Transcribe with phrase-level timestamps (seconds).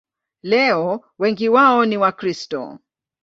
[0.41, 2.79] Leo wengi wao ni Wakristo.